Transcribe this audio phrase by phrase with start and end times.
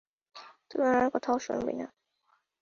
[0.69, 1.87] তুই উনার কথাও শুনবি না।